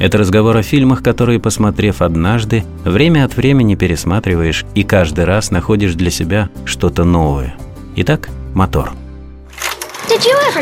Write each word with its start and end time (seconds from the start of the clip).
это 0.00 0.18
разговор 0.18 0.56
о 0.56 0.62
фильмах, 0.62 1.02
которые, 1.02 1.38
посмотрев 1.38 2.02
однажды, 2.02 2.64
время 2.84 3.24
от 3.24 3.36
времени 3.36 3.74
пересматриваешь 3.74 4.64
и 4.74 4.82
каждый 4.82 5.24
раз 5.26 5.50
находишь 5.50 5.94
для 5.94 6.10
себя 6.10 6.48
что-то 6.64 7.04
новое. 7.04 7.54
Итак, 7.96 8.30
мотор. 8.54 8.92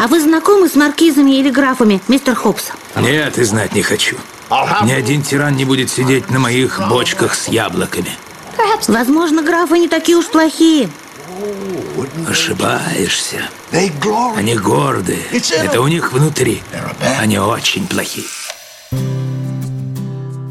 А 0.01 0.07
вы 0.09 0.21
знакомы 0.21 0.69
с 0.69 0.75
маркизами 0.75 1.39
или 1.39 1.51
графами, 1.51 2.01
мистер 2.09 2.35
Хопс? 2.35 2.73
Нет, 2.97 3.39
и 3.39 3.45
знать 3.45 3.75
не 3.75 3.83
хочу. 3.83 4.17
Ни 4.85 4.93
один 4.93 5.23
тиран 5.23 5.57
не 5.57 5.65
будет 5.65 5.89
сидеть 5.89 6.31
на 6.31 6.39
моих 6.39 6.81
бочках 6.89 7.35
с 7.35 7.49
яблоками. 7.49 8.11
Возможно, 8.89 9.43
графы 9.43 9.79
не 9.79 9.89
такие 9.89 10.19
уж 10.19 10.27
плохие. 10.27 10.89
Ошибаешься. 12.29 13.43
Они 14.37 14.55
гордые. 14.57 15.23
Это 15.31 15.81
у 15.81 15.89
них 15.89 16.13
внутри. 16.13 16.63
Они 17.21 17.39
очень 17.39 17.87
плохие. 17.87 18.27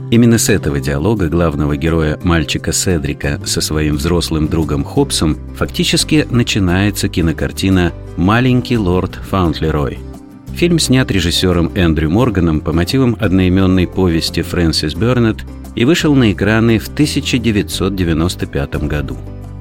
Именно 0.09 0.37
с 0.37 0.47
этого 0.47 0.79
диалога 0.79 1.27
главного 1.27 1.75
героя 1.75 2.17
мальчика 2.23 2.71
Седрика 2.71 3.41
со 3.45 3.59
своим 3.59 3.97
взрослым 3.97 4.47
другом 4.47 4.85
Хопсом 4.85 5.37
фактически 5.57 6.25
начинается 6.29 7.09
кинокартина 7.09 7.91
«Маленький 8.15 8.77
лорд 8.77 9.15
Фаунтлерой». 9.15 9.99
Фильм 10.53 10.79
снят 10.79 11.11
режиссером 11.11 11.73
Эндрю 11.75 12.09
Морганом 12.09 12.61
по 12.61 12.71
мотивам 12.71 13.17
одноименной 13.19 13.85
повести 13.85 14.41
Фрэнсис 14.43 14.95
Бернетт 14.95 15.45
и 15.75 15.83
вышел 15.83 16.15
на 16.15 16.31
экраны 16.31 16.79
в 16.79 16.87
1995 16.87 18.75
году. 18.87 19.17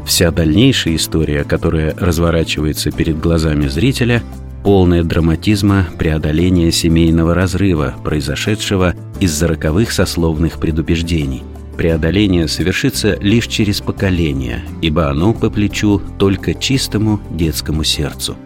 Вся 0.06 0.30
дальнейшая 0.30 0.94
история, 0.94 1.42
которая 1.42 1.92
разворачивается 1.98 2.92
перед 2.92 3.18
глазами 3.18 3.66
зрителя, 3.66 4.22
полное 4.62 5.02
драматизма 5.02 5.86
преодоления 5.98 6.70
семейного 6.70 7.34
разрыва, 7.34 7.94
произошедшего 8.04 8.94
из-за 9.20 9.48
роковых 9.48 9.92
сословных 9.92 10.58
предубеждений. 10.58 11.42
Преодоление 11.76 12.48
совершится 12.48 13.18
лишь 13.20 13.46
через 13.48 13.80
поколение, 13.80 14.64
ибо 14.80 15.10
оно 15.10 15.34
по 15.34 15.50
плечу 15.50 16.00
только 16.18 16.54
чистому 16.54 17.20
детскому 17.30 17.84
сердцу. 17.84 18.36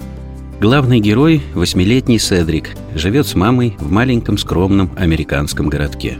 Главный 0.61 1.01
герой, 1.01 1.41
восьмилетний 1.55 2.19
Седрик, 2.19 2.71
живет 2.95 3.27
с 3.27 3.35
мамой 3.35 3.77
в 3.79 3.91
маленьком 3.91 4.37
скромном 4.37 4.91
американском 4.97 5.69
городке. 5.69 6.19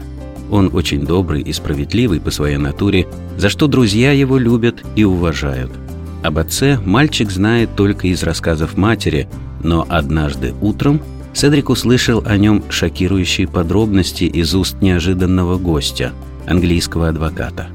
Он 0.49 0.69
очень 0.73 1.05
добрый 1.05 1.41
и 1.41 1.53
справедливый 1.53 2.19
по 2.19 2.31
своей 2.31 2.57
натуре, 2.57 3.07
за 3.37 3.49
что 3.49 3.67
друзья 3.67 4.11
его 4.11 4.37
любят 4.37 4.83
и 4.95 5.03
уважают. 5.03 5.71
Об 6.23 6.37
отце 6.37 6.79
мальчик 6.83 7.29
знает 7.31 7.75
только 7.75 8.07
из 8.07 8.23
рассказов 8.23 8.77
матери, 8.77 9.27
но 9.63 9.85
однажды 9.89 10.53
утром 10.61 11.01
Седрик 11.33 11.69
услышал 11.69 12.21
о 12.25 12.37
нем 12.37 12.63
шокирующие 12.69 13.47
подробности 13.47 14.25
из 14.25 14.53
уст 14.53 14.81
неожиданного 14.81 15.57
гостя, 15.57 16.11
английского 16.45 17.09
адвоката. 17.09 17.67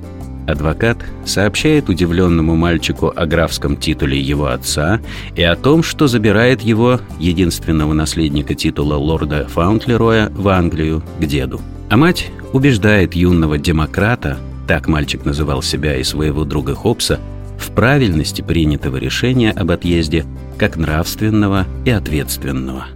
Адвокат 0.47 0.99
сообщает 1.25 1.89
удивленному 1.89 2.55
мальчику 2.55 3.13
о 3.15 3.27
графском 3.27 3.77
титуле 3.77 4.21
его 4.21 4.47
отца 4.47 5.01
и 5.35 5.43
о 5.43 5.57
том, 5.57 5.83
что 5.83 6.07
забирает 6.07 6.61
его, 6.61 7.01
единственного 7.19 7.95
наследника 7.95 8.55
титула 8.55 8.95
лорда 8.95 9.49
Фаунтлероя, 9.49 10.31
в 10.31 10.47
Англию, 10.49 11.03
к 11.19 11.25
деду. 11.25 11.61
А 11.91 11.97
мать 11.97 12.31
убеждает 12.53 13.15
юного 13.15 13.59
демократа, 13.59 14.39
так 14.69 14.87
мальчик 14.87 15.25
называл 15.25 15.63
себя 15.63 15.97
и 15.97 16.05
своего 16.05 16.45
друга 16.45 16.75
Хопса, 16.75 17.19
в 17.59 17.71
правильности 17.73 18.43
принятого 18.43 18.99
решения 18.99 19.51
об 19.51 19.71
отъезде 19.71 20.25
как 20.59 20.77
нравственного 20.77 21.67
и 21.85 21.91
ответственного. 21.91 22.87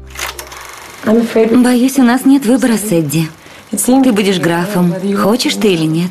Боюсь, 1.04 1.98
у 1.98 2.02
нас 2.02 2.24
нет 2.24 2.44
выбора, 2.46 2.76
Сэдди. 2.76 3.28
Ты 3.70 4.12
будешь 4.12 4.38
графом, 4.38 4.94
хочешь 5.16 5.54
ты 5.54 5.72
или 5.72 5.86
нет. 5.86 6.10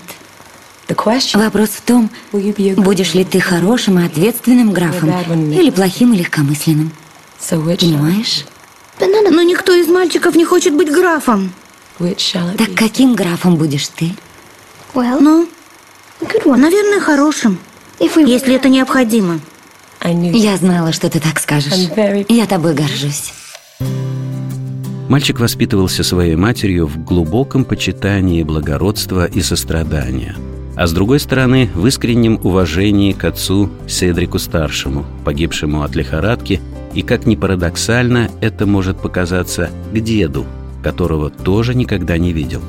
Вопрос 1.33 1.69
в 1.69 1.81
том, 1.81 2.09
будешь 2.31 3.13
ли 3.13 3.23
ты 3.23 3.39
хорошим 3.39 4.00
и 4.00 4.05
ответственным 4.05 4.72
графом 4.72 5.09
или 5.51 5.69
плохим 5.69 6.13
и 6.13 6.17
легкомысленным. 6.17 6.91
Понимаешь? 7.50 8.45
Но 9.00 9.41
никто 9.44 9.73
из 9.73 9.88
мальчиков 9.88 10.35
не 10.35 10.45
хочет 10.45 10.73
быть 10.73 10.91
графом. 10.91 11.53
Так 12.00 12.73
каким 12.75 13.13
графом 13.13 13.56
будешь 13.57 13.88
ты? 13.89 14.13
Ну, 14.95 15.47
наверное, 16.56 17.00
хорошим, 17.00 17.59
если 18.00 18.56
это 18.56 18.69
необходимо. 18.69 19.39
Я 20.03 20.57
знала, 20.57 20.91
что 20.94 21.09
ты 21.09 21.19
так 21.19 21.39
скажешь. 21.39 21.73
Я 22.29 22.47
тобой 22.47 22.73
горжусь. 22.73 23.33
Мальчик 25.09 25.39
воспитывался 25.39 26.03
своей 26.03 26.35
матерью 26.35 26.85
в 26.85 27.03
глубоком 27.03 27.65
почитании 27.65 28.43
благородства 28.43 29.25
и 29.25 29.41
сострадания, 29.41 30.35
а 30.75 30.85
с 30.85 30.93
другой 30.93 31.19
стороны 31.19 31.67
в 31.73 31.87
искреннем 31.87 32.39
уважении 32.43 33.13
к 33.13 33.23
отцу 33.23 33.71
Седрику-старшему, 33.87 35.07
погибшему 35.25 35.81
от 35.81 35.95
лихорадки, 35.95 36.61
и, 36.93 37.01
как 37.01 37.25
ни 37.25 37.35
парадоксально, 37.35 38.29
это 38.39 38.67
может 38.67 38.99
показаться 38.99 39.71
к 39.91 39.99
деду, 39.99 40.45
которого 40.83 41.31
тоже 41.31 41.73
никогда 41.73 42.19
не 42.19 42.31
видел. 42.31 42.61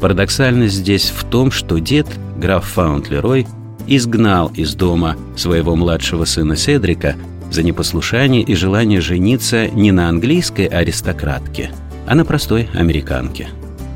Парадоксальность 0.00 0.76
здесь 0.76 1.12
в 1.14 1.24
том, 1.24 1.50
что 1.50 1.78
дед, 1.78 2.06
граф 2.36 2.64
Фаунтлерой, 2.64 3.48
изгнал 3.88 4.52
из 4.54 4.76
дома 4.76 5.16
своего 5.36 5.74
младшего 5.74 6.26
сына 6.26 6.54
Седрика 6.54 7.16
за 7.50 7.64
непослушание 7.64 8.42
и 8.42 8.54
желание 8.54 9.00
жениться 9.00 9.66
не 9.66 9.90
на 9.90 10.08
английской 10.08 10.66
аристократке, 10.66 11.72
а 12.08 12.14
на 12.14 12.24
простой 12.24 12.68
американке. 12.74 13.48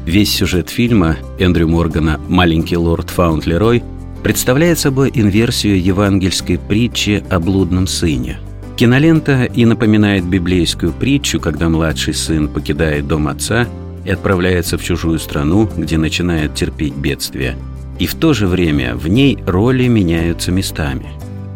Весь 0.07 0.33
сюжет 0.33 0.71
фильма 0.71 1.17
Эндрю 1.39 1.69
Моргана 1.69 2.21
«Маленький 2.29 2.77
лорд 2.77 3.11
Фаунтлерой» 3.11 3.83
представляет 4.23 4.79
собой 4.79 5.11
инверсию 5.15 5.83
евангельской 5.83 6.59
притчи 6.59 7.25
о 7.31 7.41
блудном 7.41 7.87
сыне. 7.87 8.39
Кинолента 8.77 9.45
и 9.45 9.65
напоминает 9.65 10.25
библейскую 10.25 10.93
притчу, 10.93 11.41
когда 11.41 11.69
младший 11.69 12.15
сын 12.15 12.49
покидает 12.49 13.07
дом 13.07 13.29
отца 13.29 13.67
и 14.05 14.11
отправляется 14.11 14.79
в 14.79 14.83
чужую 14.83 15.19
страну, 15.19 15.69
где 15.77 15.99
начинает 15.99 16.55
терпеть 16.55 16.95
бедствие– 16.95 17.57
и 18.03 18.07
в 18.07 18.17
то 18.17 18.33
же 18.33 18.49
время 18.49 18.97
в 18.97 19.07
ней 19.09 19.39
роли 19.47 19.87
меняются 19.87 20.51
местами. 20.51 21.07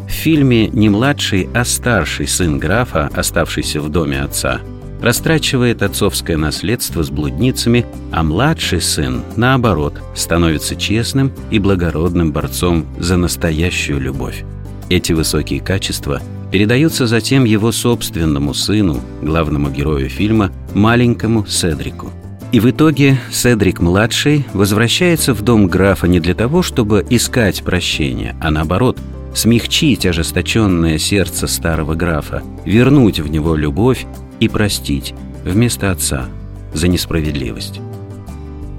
В 0.07 0.11
фильме 0.11 0.69
не 0.69 0.87
младший, 0.87 1.49
а 1.53 1.65
старший 1.65 2.27
сын 2.27 2.57
графа, 2.57 3.09
оставшийся 3.13 3.81
в 3.81 3.89
доме 3.89 4.21
отца, 4.21 4.61
растрачивает 5.01 5.81
отцовское 5.83 6.37
наследство 6.37 7.03
с 7.03 7.09
блудницами, 7.09 7.85
а 8.11 8.23
младший 8.23 8.81
сын, 8.81 9.23
наоборот, 9.35 10.01
становится 10.15 10.75
честным 10.75 11.31
и 11.51 11.59
благородным 11.59 12.31
борцом 12.31 12.85
за 12.97 13.17
настоящую 13.17 13.99
любовь. 13.99 14.43
Эти 14.89 15.13
высокие 15.13 15.59
качества 15.59 16.21
передаются 16.51 17.07
затем 17.07 17.43
его 17.43 17.71
собственному 17.71 18.53
сыну, 18.53 19.01
главному 19.21 19.69
герою 19.69 20.09
фильма, 20.09 20.51
маленькому 20.73 21.45
Седрику– 21.45 22.11
и 22.51 22.59
в 22.59 22.69
итоге 22.69 23.19
Седрик-младший 23.31 24.45
возвращается 24.53 25.33
в 25.33 25.41
дом 25.41 25.67
графа 25.67 26.07
не 26.07 26.19
для 26.19 26.33
того, 26.33 26.63
чтобы 26.63 27.05
искать 27.09 27.61
прощения, 27.61 28.37
а 28.39 28.51
наоборот, 28.51 28.97
смягчить 29.33 30.05
ожесточенное 30.05 30.97
сердце 30.97 31.47
старого 31.47 31.93
графа, 31.93 32.43
вернуть 32.65 33.19
в 33.19 33.27
него 33.27 33.55
любовь 33.55 34.05
и 34.39 34.47
простить 34.47 35.13
вместо 35.43 35.91
отца 35.91 36.27
за 36.73 36.87
несправедливость. 36.87 37.81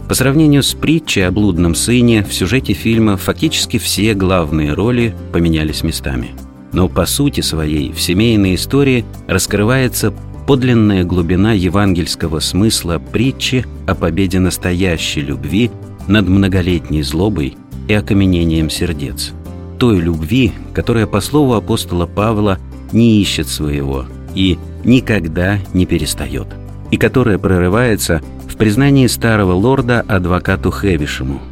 По 0.08 0.14
сравнению 0.14 0.62
с 0.62 0.72
притчей 0.72 1.26
о 1.26 1.30
блудном 1.30 1.74
сыне, 1.74 2.24
в 2.24 2.32
сюжете 2.32 2.72
фильма 2.72 3.18
фактически 3.18 3.78
все 3.78 4.14
главные 4.14 4.72
роли 4.72 5.14
поменялись 5.32 5.82
местами. 5.82 6.30
Но 6.72 6.88
по 6.88 7.04
сути 7.04 7.42
своей 7.42 7.92
в 7.92 8.00
семейной 8.00 8.54
истории 8.54 9.04
раскрывается 9.26 10.14
подлинная 10.46 11.04
глубина 11.04 11.52
евангельского 11.52 12.40
смысла 12.40 12.98
притчи 12.98 13.66
о 13.86 13.94
победе 13.94 14.40
настоящей 14.40 15.20
любви 15.20 15.70
над 16.06 16.26
многолетней 16.26 17.02
злобой 17.02 17.58
и 17.86 17.92
окаменением 17.92 18.70
сердец. 18.70 19.32
Той 19.78 20.00
любви, 20.00 20.52
которая, 20.72 21.06
по 21.06 21.20
слову 21.20 21.52
апостола 21.52 22.06
Павла, 22.06 22.58
не 22.92 23.20
ищет 23.20 23.46
своего 23.46 24.06
и 24.38 24.56
никогда 24.84 25.58
не 25.74 25.84
перестает, 25.84 26.46
и 26.92 26.96
которая 26.96 27.38
прорывается 27.38 28.22
в 28.48 28.56
признании 28.56 29.08
старого 29.08 29.52
лорда 29.52 30.04
адвокату 30.06 30.70
Хевишему. 30.70 31.42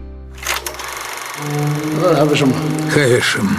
Хэвишем. 2.95 3.51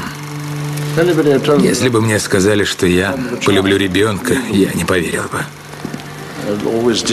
Если 1.62 1.90
бы 1.90 2.02
мне 2.02 2.20
сказали, 2.20 2.64
что 2.64 2.88
я 2.88 3.18
полюблю 3.46 3.76
ребенка, 3.76 4.34
я 4.50 4.72
не 4.72 4.86
поверил 4.86 5.24
бы. 5.24 5.40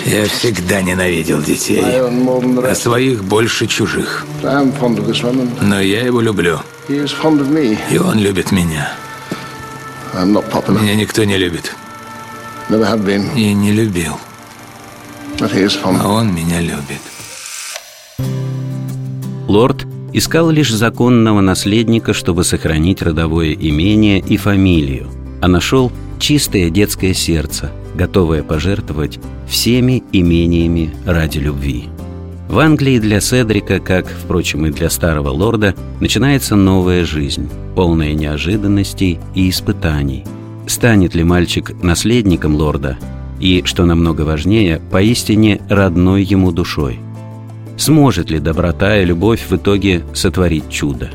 Я 0.07 0.27
всегда 0.27 0.83
ненавидел 0.83 1.43
детей, 1.43 1.83
а 1.83 2.75
своих 2.77 3.25
больше 3.25 3.67
чужих. 3.67 4.25
Но 4.41 5.81
я 5.81 6.03
его 6.03 6.21
люблю. 6.21 6.61
И 6.89 7.99
он 7.99 8.19
любит 8.21 8.53
меня. 8.53 8.93
Меня 10.15 10.95
никто 10.95 11.25
не 11.25 11.37
любит. 11.37 11.75
И 13.37 13.53
не 13.53 13.73
любил. 13.73 14.15
А 15.41 16.09
он 16.09 16.35
меня 16.35 16.61
любит. 16.61 17.01
Лорд 19.49 19.87
искал 20.13 20.51
лишь 20.51 20.73
законного 20.73 21.41
наследника, 21.41 22.13
чтобы 22.13 22.45
сохранить 22.45 23.03
родовое 23.03 23.53
имение 23.53 24.21
и 24.21 24.37
фамилию, 24.37 25.09
а 25.43 25.49
нашел 25.49 25.93
чистое 26.19 26.71
детское 26.71 27.15
сердце, 27.15 27.71
готовое 27.95 28.43
пожертвовать 28.43 29.19
всеми 29.49 30.03
имениями 30.13 30.95
ради 31.05 31.39
любви. 31.39 31.85
В 32.49 32.59
Англии 32.59 32.99
для 32.99 33.21
Седрика, 33.21 33.81
как, 33.81 34.07
впрочем, 34.07 34.67
и 34.67 34.71
для 34.71 34.89
старого 34.89 35.31
лорда, 35.31 35.75
начинается 36.01 36.55
новая 36.55 37.05
жизнь, 37.05 37.49
полная 37.75 38.13
неожиданностей 38.13 39.19
и 39.35 39.51
испытаний. 39.51 40.25
Станет 40.67 41.15
ли 41.15 41.25
мальчик 41.25 41.73
наследником 41.83 42.55
лорда 42.57 42.97
и, 43.41 43.63
что 43.65 43.85
намного 43.85 44.23
важнее, 44.23 44.81
поистине 44.91 45.61
родной 45.69 46.23
ему 46.23 46.53
душой? 46.53 46.99
Сможет 47.77 48.31
ли 48.31 48.39
доброта 48.39 48.99
и 48.99 49.05
любовь 49.05 49.45
в 49.49 49.57
итоге 49.57 50.05
сотворить 50.15 50.71
чудо? 50.71 51.11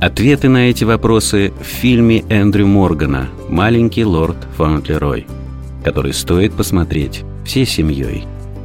Ответы 0.00 0.48
на 0.48 0.68
эти 0.68 0.84
вопросы 0.84 1.52
в 1.60 1.64
фильме 1.64 2.24
Эндрю 2.28 2.66
Моргана 2.66 3.28
«Маленький 3.48 4.04
лорд 4.04 4.36
Фонтлерой», 4.56 5.26
который 5.84 6.12
стоит 6.12 6.52
посмотреть 6.54 7.22
всей 7.44 7.66
семьей. 7.66 8.24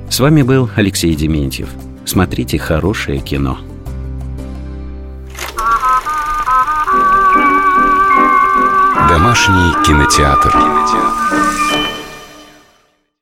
С 0.10 0.20
вами 0.20 0.42
был 0.42 0.70
Алексей 0.76 1.14
Дементьев. 1.16 1.70
Смотрите 2.06 2.58
хорошее 2.58 3.20
кино. 3.20 3.58
Домашний 9.18 9.74
кинотеатр. 9.84 10.52
кинотеатр. 10.52 11.07